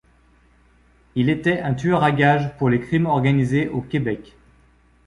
Il 1.13 1.29
était 1.29 1.59
un 1.59 1.75
tueur 1.75 2.03
à 2.03 2.11
gages 2.11 2.57
pour 2.57 2.69
les 2.71 2.79
crimes 2.79 3.05
organisés 3.05 3.67
au 3.69 3.81
Québec. 3.81 4.35